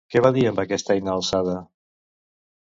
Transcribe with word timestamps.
Què 0.13 0.21
va 0.25 0.29
dir 0.37 0.45
amb 0.51 0.61
aquesta 0.63 0.95
eina 1.01 1.13
alçada? 1.17 1.55